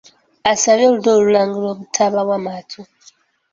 Asabye 0.51 0.85
Olulyo 0.89 1.11
Olulangira 1.15 1.67
obutabawa 1.73 2.35
matu. 2.45 2.81